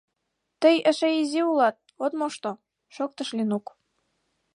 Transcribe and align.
—Тый 0.61 0.75
эше 0.89 1.09
изи 1.21 1.41
улат, 1.49 1.75
от 2.03 2.13
мошто,— 2.19 2.51
шоктыш 2.95 3.29
Ленук. 3.37 3.65